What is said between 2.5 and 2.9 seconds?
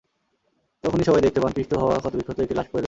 লাশ পড়ে রয়েছে।